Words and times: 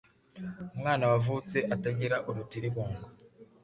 umwana 0.75 1.03
wavutse 1.11 1.57
atagira 1.75 2.15
urutirigongo 2.29 3.05